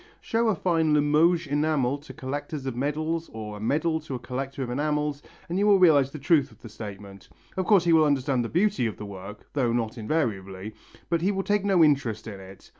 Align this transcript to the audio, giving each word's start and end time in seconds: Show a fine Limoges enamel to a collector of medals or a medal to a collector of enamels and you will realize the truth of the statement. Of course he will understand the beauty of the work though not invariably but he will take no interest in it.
Show 0.19 0.47
a 0.47 0.55
fine 0.55 0.95
Limoges 0.95 1.45
enamel 1.45 1.99
to 1.99 2.11
a 2.11 2.15
collector 2.15 2.55
of 2.55 2.75
medals 2.75 3.29
or 3.33 3.57
a 3.57 3.59
medal 3.59 3.99
to 3.99 4.15
a 4.15 4.17
collector 4.19 4.63
of 4.63 4.71
enamels 4.71 5.21
and 5.47 5.59
you 5.59 5.67
will 5.67 5.77
realize 5.77 6.09
the 6.09 6.17
truth 6.17 6.51
of 6.51 6.59
the 6.63 6.69
statement. 6.69 7.29
Of 7.55 7.67
course 7.67 7.83
he 7.83 7.93
will 7.93 8.05
understand 8.05 8.43
the 8.43 8.49
beauty 8.49 8.87
of 8.87 8.97
the 8.97 9.05
work 9.05 9.47
though 9.53 9.71
not 9.71 9.99
invariably 9.99 10.73
but 11.07 11.21
he 11.21 11.31
will 11.31 11.43
take 11.43 11.63
no 11.63 11.83
interest 11.83 12.25
in 12.25 12.39
it. 12.39 12.67